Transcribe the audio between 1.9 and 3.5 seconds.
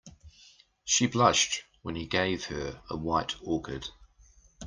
he gave her a white